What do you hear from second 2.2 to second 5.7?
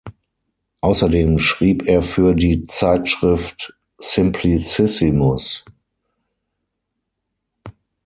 die Zeitschrift "Simplicissimus".